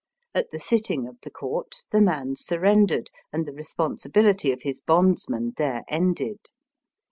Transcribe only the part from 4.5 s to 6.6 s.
of his bondsman there ended.